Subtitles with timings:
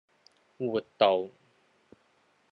[0.57, 1.29] 活道